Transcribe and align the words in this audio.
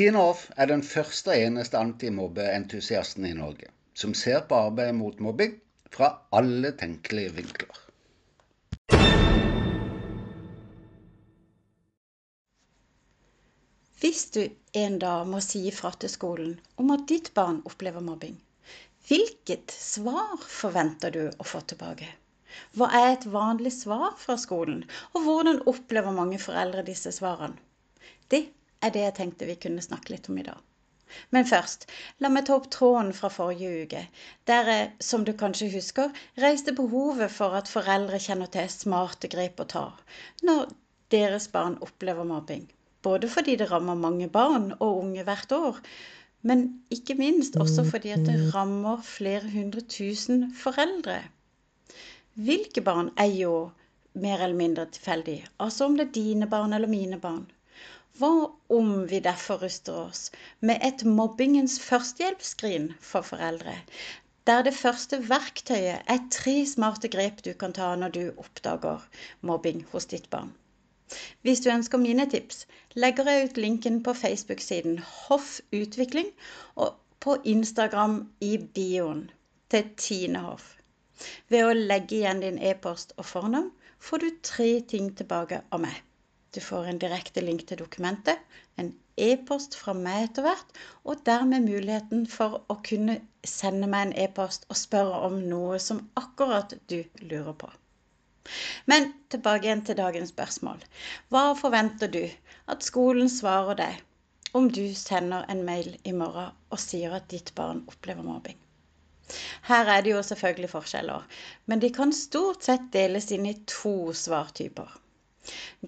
Tine 0.00 0.16
Off 0.16 0.46
er 0.56 0.70
den 0.70 0.80
første 0.80 1.28
og 1.28 1.42
eneste 1.44 1.76
antimobbeentusiasten 1.76 3.26
i 3.28 3.34
Norge 3.36 3.66
som 4.00 4.14
ser 4.16 4.46
på 4.48 4.56
arbeidet 4.56 4.94
mot 4.96 5.18
mobbing 5.20 5.58
fra 5.92 6.06
alle 6.38 6.70
tenkelige 6.80 7.34
vinkler. 7.36 7.80
Hvis 14.00 14.22
du 14.32 14.40
en 14.80 14.96
dag 15.02 15.28
må 15.28 15.42
si 15.44 15.66
ifra 15.68 15.90
til 16.00 16.08
skolen 16.14 16.54
om 16.80 16.94
at 16.94 17.04
ditt 17.10 17.28
barn 17.36 17.58
opplever 17.68 18.00
mobbing, 18.06 18.38
hvilket 19.10 19.74
svar 19.74 20.40
forventer 20.46 21.12
du 21.18 21.26
å 21.28 21.48
få 21.50 21.60
tilbake? 21.74 22.08
Hva 22.72 22.88
er 23.02 23.10
et 23.10 23.28
vanlig 23.36 23.74
svar 23.82 24.16
fra 24.22 24.38
skolen, 24.40 24.80
og 25.12 25.28
hvordan 25.28 25.60
opplever 25.74 26.16
mange 26.22 26.40
foreldre 26.40 26.86
disse 26.88 27.12
svarene? 27.18 27.60
Det 28.32 28.46
er 28.82 28.92
det 28.94 29.06
jeg 29.06 29.16
tenkte 29.20 29.48
vi 29.48 29.56
kunne 29.60 29.84
snakke 29.84 30.14
litt 30.14 30.28
om 30.32 30.38
i 30.40 30.46
dag. 30.46 30.58
Men 31.34 31.46
først, 31.50 31.86
la 32.22 32.30
meg 32.30 32.44
ta 32.46 32.56
opp 32.56 32.68
tråden 32.74 33.10
fra 33.16 33.30
forrige 33.34 33.70
uke, 33.84 34.02
der 34.50 34.68
jeg, 34.72 34.90
som 35.02 35.24
du 35.26 35.32
kanskje 35.40 35.70
husker, 35.72 36.12
reiste 36.44 36.74
behovet 36.76 37.32
for 37.34 37.56
at 37.58 37.70
foreldre 37.70 38.20
kjenner 38.22 38.50
til 38.54 38.70
smarte 38.70 39.30
grep 39.32 39.58
å 39.62 39.66
ta 39.72 39.86
når 40.46 40.70
deres 41.14 41.48
barn 41.50 41.80
opplever 41.86 42.28
mobbing. 42.28 42.68
Både 43.02 43.30
fordi 43.32 43.56
det 43.58 43.70
rammer 43.70 43.98
mange 43.98 44.28
barn 44.28 44.70
og 44.78 45.02
unge 45.02 45.26
hvert 45.26 45.52
år, 45.56 45.82
men 46.46 46.64
ikke 46.94 47.18
minst 47.18 47.56
også 47.60 47.84
fordi 47.90 48.14
det 48.28 48.38
rammer 48.54 49.02
flere 49.04 49.50
hundre 49.50 49.82
tusen 49.96 50.50
foreldre. 50.56 51.18
Hvilke 52.40 52.84
barn 52.86 53.10
er 53.18 53.32
jo 53.34 53.54
mer 54.14 54.40
eller 54.44 54.56
mindre 54.56 54.86
tilfeldig, 54.94 55.40
altså 55.58 55.88
om 55.88 55.96
det 55.98 56.08
er 56.08 56.14
dine 56.16 56.48
barn 56.50 56.72
eller 56.76 56.90
mine 56.90 57.18
barn. 57.20 57.48
Hva 58.20 58.50
om 58.76 58.88
vi 59.08 59.18
derfor 59.24 59.62
ruster 59.64 59.94
oss 59.96 60.26
med 60.60 60.82
et 60.84 61.02
mobbingens 61.08 61.78
førstehjelpsskrin 61.80 62.90
for 63.00 63.24
foreldre, 63.24 63.78
der 64.50 64.66
det 64.66 64.74
første 64.76 65.20
verktøyet 65.30 66.02
er 66.14 66.26
tre 66.34 66.54
smarte 66.68 67.08
grep 67.14 67.40
du 67.46 67.54
kan 67.62 67.72
ta 67.78 67.94
når 67.96 68.12
du 68.16 68.20
oppdager 68.42 69.06
mobbing 69.40 69.86
hos 69.92 70.10
ditt 70.10 70.28
barn? 70.34 70.50
Hvis 71.42 71.64
du 71.64 71.70
ønsker 71.72 72.02
mine 72.02 72.26
tips, 72.34 72.66
legger 72.94 73.30
jeg 73.30 73.48
ut 73.48 73.62
linken 73.64 74.02
på 74.02 74.12
Facebook-siden 74.24 75.00
Hoff 75.14 75.56
Utvikling 75.72 76.28
og 76.74 77.00
på 77.24 77.38
Instagram 77.54 78.20
i 78.40 78.52
bioen 78.58 79.24
til 79.70 79.88
Tine 79.96 80.44
Hoff. 80.50 80.74
Ved 81.48 81.64
å 81.70 81.72
legge 81.72 82.20
igjen 82.20 82.44
din 82.44 82.60
e-post 82.60 83.16
og 83.16 83.32
fornavn 83.32 83.72
får 84.10 84.26
du 84.26 84.30
tre 84.52 84.70
ting 84.94 85.10
tilbake 85.16 85.64
av 85.72 85.86
meg. 85.88 85.96
Du 86.54 86.60
får 86.60 86.88
en 86.90 86.98
direkte 86.98 87.42
link 87.44 87.66
til 87.68 87.78
dokumentet, 87.78 88.38
en 88.80 88.88
e-post 89.20 89.76
fra 89.78 89.92
meg 89.94 90.24
etter 90.28 90.46
hvert, 90.46 90.78
og 91.04 91.20
dermed 91.28 91.66
muligheten 91.66 92.24
for 92.30 92.64
å 92.72 92.76
kunne 92.86 93.20
sende 93.46 93.86
meg 93.92 94.08
en 94.08 94.16
e-post 94.24 94.66
og 94.68 94.78
spørre 94.80 95.20
om 95.28 95.36
noe 95.52 95.78
som 95.82 96.00
akkurat 96.18 96.74
du 96.90 96.98
lurer 97.20 97.54
på. 97.60 97.70
Men 98.90 99.12
tilbake 99.32 99.68
igjen 99.68 99.84
til 99.86 99.98
dagens 100.00 100.32
spørsmål. 100.34 100.80
Hva 101.30 101.42
forventer 101.60 102.10
du 102.14 102.24
at 102.74 102.86
skolen 102.86 103.30
svarer 103.30 103.78
deg 103.78 104.56
om 104.58 104.66
du 104.74 104.82
sender 104.98 105.46
en 105.52 105.62
mail 105.68 105.92
i 106.02 106.14
morgen 106.16 106.56
og 106.72 106.82
sier 106.82 107.14
at 107.14 107.28
ditt 107.30 107.54
barn 107.54 107.84
opplever 107.92 108.26
mobbing? 108.26 108.58
Her 109.68 109.92
er 109.94 110.02
det 110.02 110.16
jo 110.16 110.24
selvfølgelig 110.26 110.72
forskjeller, 110.72 111.28
men 111.70 111.84
de 111.84 111.92
kan 111.94 112.16
stort 112.16 112.66
sett 112.66 112.90
deles 112.96 113.30
inn 113.36 113.46
i 113.46 113.54
to 113.70 114.10
svartyper. 114.24 114.90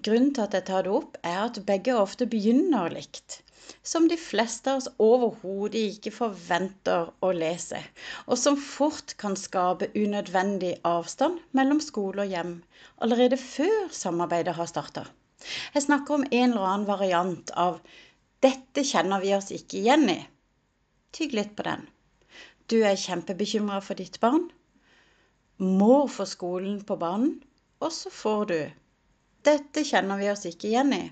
Grunnen 0.05 0.31
til 0.35 0.43
at 0.43 0.55
jeg 0.57 0.65
tar 0.69 0.85
det 0.85 0.93
opp, 0.97 1.17
er 1.21 1.39
at 1.45 1.59
begge 1.67 1.95
ofte 1.95 2.25
begynner 2.29 2.93
likt. 2.93 3.41
Som 3.83 4.07
de 4.11 4.17
fleste 4.19 4.71
av 4.71 4.81
oss 4.81 4.89
overhodet 5.05 5.81
ikke 5.93 6.11
forventer 6.15 7.11
å 7.23 7.29
lese, 7.35 7.79
og 8.27 8.39
som 8.39 8.57
fort 8.59 9.13
kan 9.21 9.37
skape 9.39 9.91
unødvendig 9.95 10.73
avstand 10.87 11.39
mellom 11.59 11.79
skole 11.83 12.25
og 12.25 12.33
hjem 12.33 12.53
allerede 13.05 13.39
før 13.39 13.87
samarbeidet 14.03 14.57
har 14.57 14.71
starta. 14.71 15.05
Jeg 15.75 15.85
snakker 15.87 16.17
om 16.17 16.27
en 16.29 16.49
eller 16.51 16.67
annen 16.71 16.89
variant 16.89 17.51
av 17.67 17.79
'dette 18.43 18.83
kjenner 18.87 19.23
vi 19.23 19.33
oss 19.35 19.51
ikke 19.55 19.79
igjen 19.79 20.09
i'. 20.09 20.21
Tygg 21.15 21.33
litt 21.37 21.55
på 21.55 21.63
den. 21.67 21.87
Du 22.67 22.79
er 22.81 22.99
kjempebekymra 22.99 23.81
for 23.85 23.99
ditt 23.99 24.19
barn. 24.23 24.47
Må 25.59 26.07
få 26.07 26.25
skolen 26.25 26.79
på 26.87 26.95
banen. 26.99 27.43
Og 27.83 27.91
så 27.91 28.09
får 28.09 28.45
du 28.51 28.59
dette 29.47 29.83
kjenner 29.87 30.19
vi 30.21 30.29
oss 30.31 30.45
ikke 30.49 30.69
igjen 30.69 30.93
i. 30.95 31.03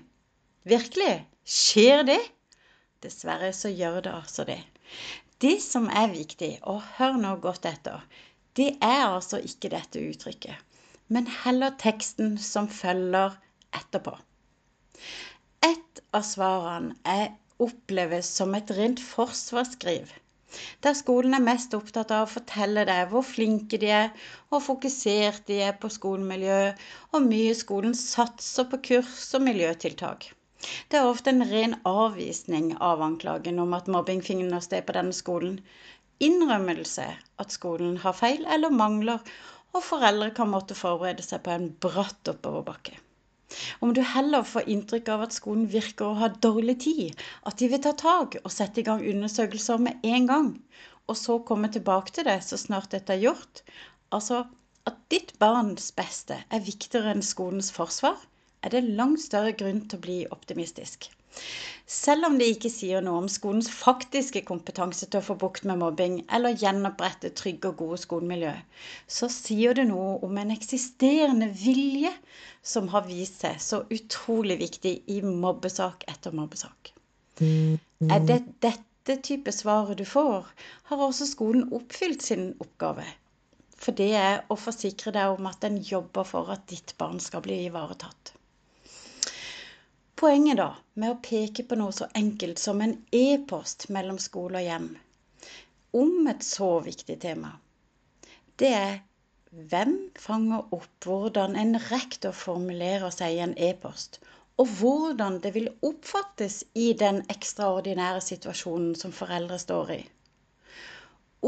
Virkelig? 0.68 1.12
Skjer 1.44 2.04
det? 2.08 2.20
Dessverre 3.02 3.50
så 3.56 3.70
gjør 3.72 4.00
det 4.06 4.12
altså 4.14 4.46
det. 4.48 4.60
Det 5.42 5.56
som 5.62 5.88
er 5.90 6.12
viktig, 6.12 6.52
og 6.70 6.84
hør 6.96 7.18
nå 7.18 7.34
godt 7.42 7.66
etter, 7.66 8.04
det 8.56 8.76
er 8.84 9.08
altså 9.08 9.40
ikke 9.42 9.72
dette 9.72 10.02
uttrykket, 10.12 10.54
men 11.10 11.26
heller 11.42 11.74
teksten 11.80 12.36
som 12.38 12.68
følger 12.70 13.34
etterpå. 13.74 14.14
Et 15.66 16.02
av 16.14 16.22
svarene 16.26 16.94
er 17.08 17.32
oppleves 17.62 18.28
som 18.38 18.54
et 18.58 18.70
rent 18.76 19.02
forsvarsskriv 19.02 20.12
der 20.84 20.96
skolen 20.98 21.36
er 21.36 21.44
mest 21.44 21.74
opptatt 21.78 22.12
av 22.16 22.26
å 22.26 22.32
fortelle 22.34 22.84
deg 22.88 23.08
hvor 23.12 23.24
flinke 23.26 23.78
de 23.82 23.90
er, 24.02 24.10
og 24.50 24.64
fokusert 24.66 25.46
de 25.48 25.58
er 25.68 25.78
på 25.82 25.90
skolemiljø, 25.92 26.60
og 27.12 27.26
mye 27.28 27.54
skolen 27.58 27.96
satser 27.98 28.68
på 28.72 28.80
kurs 28.90 29.26
og 29.38 29.46
miljøtiltak. 29.48 30.28
Det 30.88 30.98
er 30.98 31.08
ofte 31.10 31.32
en 31.32 31.46
ren 31.50 31.78
avvisning 31.88 32.72
av 32.90 33.00
anklagen 33.02 33.58
om 33.62 33.72
at 33.78 33.88
mobbing 33.90 34.20
finner 34.22 34.62
sted 34.62 34.86
på 34.86 34.94
denne 34.98 35.16
skolen. 35.16 35.56
Innrømmelse 36.22 37.08
at 37.42 37.54
skolen 37.54 37.96
har 38.04 38.14
feil 38.14 38.44
eller 38.46 38.70
mangler, 38.82 39.18
og 39.72 39.82
foreldre 39.82 40.30
kan 40.36 40.52
måtte 40.52 40.76
forberede 40.78 41.24
seg 41.26 41.42
på 41.42 41.54
en 41.54 41.70
bratt 41.82 42.28
oppoverbakke. 42.30 42.94
Om 43.84 43.90
du 43.96 44.00
heller 44.10 44.46
får 44.48 44.68
inntrykk 44.74 45.08
av 45.14 45.24
at 45.26 45.34
skolen 45.36 45.66
virker 45.72 46.06
å 46.08 46.18
ha 46.20 46.28
dårlig 46.46 46.76
tid, 46.84 47.22
at 47.50 47.58
de 47.60 47.68
vil 47.72 47.82
ta 47.84 47.92
tak 48.02 48.38
og 48.42 48.54
sette 48.54 48.80
i 48.80 48.86
gang 48.86 49.04
undersøkelser 49.12 49.82
med 49.86 50.08
en 50.14 50.28
gang, 50.30 50.50
og 51.08 51.18
så 51.20 51.38
komme 51.50 51.68
tilbake 51.74 52.14
til 52.16 52.28
det 52.30 52.38
så 52.46 52.58
snart 52.60 52.92
dette 52.94 53.16
er 53.16 53.24
gjort, 53.26 53.62
altså 54.14 54.44
at 54.88 54.98
ditt 55.12 55.34
barns 55.42 55.90
beste 55.94 56.40
er 56.50 56.64
viktigere 56.66 57.12
enn 57.14 57.26
skolens 57.26 57.70
forsvar, 57.74 58.16
er 58.62 58.74
det 58.74 58.86
langt 59.00 59.22
større 59.24 59.52
grunn 59.58 59.82
til 59.86 59.98
å 59.98 60.06
bli 60.06 60.20
optimistisk. 60.34 61.10
Selv 61.92 62.26
om 62.28 62.34
det 62.38 62.46
ikke 62.52 62.70
sier 62.72 63.02
noe 63.04 63.22
om 63.22 63.28
skolens 63.32 63.68
faktiske 63.72 64.42
kompetanse 64.48 65.06
til 65.08 65.20
å 65.20 65.26
få 65.26 65.36
bukt 65.40 65.64
med 65.68 65.80
mobbing 65.80 66.18
eller 66.36 66.56
gjenopprette 66.60 67.30
trygge 67.40 67.70
og 67.72 67.78
gode 67.80 67.98
skolemiljø, 68.02 68.52
så 69.16 69.28
sier 69.32 69.76
det 69.78 69.86
noe 69.88 70.18
om 70.26 70.38
en 70.42 70.52
eksisterende 70.54 71.48
vilje 71.62 72.12
som 72.74 72.90
har 72.92 73.08
vist 73.08 73.40
seg 73.42 73.58
så 73.64 73.82
utrolig 73.96 74.58
viktig 74.60 74.94
i 75.16 75.18
mobbesak 75.26 76.04
etter 76.12 76.36
mobbesak. 76.36 76.92
Er 77.42 78.28
det 78.28 78.38
dette 78.64 79.18
type 79.26 79.52
svaret 79.56 79.98
du 79.98 80.04
får, 80.06 80.52
har 80.90 81.06
også 81.08 81.26
skolen 81.32 81.72
oppfylt 81.74 82.22
sin 82.22 82.52
oppgave. 82.62 83.08
For 83.82 83.96
det 83.98 84.12
er 84.14 84.44
å 84.52 84.60
forsikre 84.60 85.10
deg 85.16 85.34
om 85.34 85.48
at 85.50 85.64
den 85.64 85.80
jobber 85.82 86.28
for 86.28 86.52
at 86.54 86.68
ditt 86.70 86.94
barn 87.00 87.18
skal 87.24 87.42
bli 87.42 87.64
ivaretatt. 87.66 88.36
Poenget 90.22 90.60
da 90.60 90.68
med 91.02 91.10
å 91.10 91.20
peke 91.26 91.64
på 91.66 91.76
noe 91.80 91.92
så 91.96 92.06
enkelt 92.18 92.60
som 92.62 92.82
en 92.84 92.92
e-post 93.10 93.88
mellom 93.94 94.20
skole 94.22 94.60
og 94.60 94.68
hjem 94.68 94.92
om 95.98 96.28
et 96.30 96.44
så 96.46 96.68
viktig 96.84 97.16
tema, 97.24 97.50
det 98.62 98.70
er 98.76 98.94
hvem 99.72 99.96
fanger 100.26 100.70
opp 100.76 101.08
hvordan 101.08 101.58
en 101.62 101.74
rektor 101.88 102.36
formulerer 102.38 103.10
seg 103.12 103.34
i 103.34 103.42
en 103.48 103.56
e-post, 103.66 104.20
og 104.62 104.70
hvordan 104.78 105.40
det 105.42 105.52
vil 105.56 105.68
oppfattes 105.90 106.62
i 106.78 106.92
den 107.02 107.20
ekstraordinære 107.34 108.22
situasjonen 108.24 108.94
som 109.02 109.12
foreldre 109.18 109.58
står 109.60 109.92
i. 109.96 110.00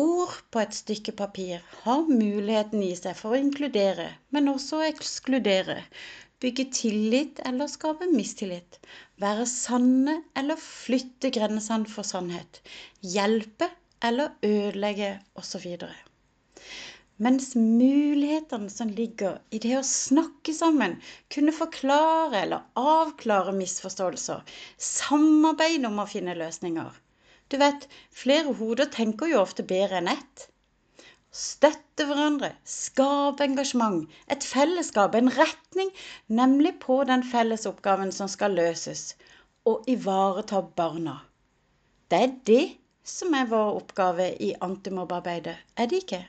Ord 0.02 0.34
på 0.50 0.64
et 0.64 0.74
stykke 0.74 1.14
papir 1.22 1.62
har 1.84 2.04
muligheten 2.10 2.82
i 2.82 2.92
seg 2.98 3.14
for 3.14 3.32
å 3.32 3.40
inkludere, 3.40 4.10
men 4.34 4.50
også 4.50 4.82
ekskludere, 4.88 5.84
bygge 6.42 6.64
tillit 6.74 7.40
eller 7.46 7.70
skape 7.70 8.08
mistillit, 8.10 8.80
være 9.22 9.46
sanne 9.50 10.16
eller 10.36 10.60
flytte 10.60 11.30
grensene 11.34 11.90
for 11.90 12.06
sannhet, 12.06 12.60
hjelpe 13.14 13.70
eller 14.04 14.34
ødelegge 14.44 15.14
osv. 15.40 15.76
Mens 17.22 17.52
mulighetene 17.54 18.70
som 18.72 18.88
ligger 18.90 19.38
i 19.54 19.60
det 19.62 19.76
å 19.78 19.84
snakke 19.86 20.54
sammen, 20.56 20.96
kunne 21.30 21.54
forklare 21.54 22.40
eller 22.42 22.64
avklare 22.74 23.54
misforståelser, 23.54 24.42
samarbeide 24.76 25.86
om 25.86 26.02
å 26.02 26.08
finne 26.10 26.34
løsninger. 26.38 26.90
Du 27.52 27.56
vet, 27.60 27.86
flere 28.10 28.56
hoder 28.58 28.90
tenker 28.90 29.30
jo 29.30 29.44
ofte 29.44 29.62
bedre 29.62 30.00
enn 30.00 30.10
ett. 30.10 30.48
Støtte 31.34 32.04
hverandre, 32.06 32.52
skape 32.62 33.42
engasjement, 33.42 34.04
et 34.30 34.44
fellesskap, 34.46 35.16
en 35.18 35.32
retning, 35.34 35.88
nemlig 36.30 36.76
på 36.84 37.00
den 37.08 37.24
felles 37.26 37.64
oppgaven 37.66 38.12
som 38.14 38.28
skal 38.30 38.54
løses, 38.54 39.16
og 39.66 39.88
ivareta 39.90 40.60
barna. 40.78 41.16
Det 42.06 42.20
er 42.22 42.36
det 42.46 42.64
som 43.02 43.34
er 43.34 43.48
vår 43.50 43.80
oppgave 43.80 44.28
i 44.46 44.52
antimobbearbeidet, 44.62 45.56
er 45.74 45.90
det 45.90 46.04
ikke? 46.04 46.20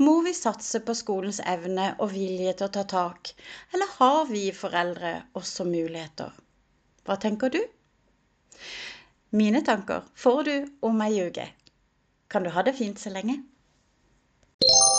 Må 0.00 0.14
vi 0.24 0.32
satse 0.38 0.80
på 0.86 0.94
skolens 0.96 1.42
evne 1.44 1.90
og 2.00 2.14
vilje 2.14 2.54
til 2.56 2.68
å 2.70 2.74
ta 2.78 2.84
tak, 2.88 3.32
eller 3.74 3.92
har 3.98 4.22
vi 4.30 4.46
foreldre 4.56 5.10
også 5.36 5.66
muligheter? 5.68 6.32
Hva 7.04 7.18
tenker 7.20 7.52
du? 7.52 7.60
Mine 9.36 9.60
tanker 9.68 10.08
får 10.16 10.42
du 10.48 10.54
om 10.88 11.04
ei 11.04 11.12
uke. 11.28 11.46
Kan 12.32 12.48
du 12.48 12.50
ha 12.56 12.64
det 12.64 12.74
fint 12.80 13.04
så 13.04 13.12
lenge? 13.12 13.36
you 14.62 14.95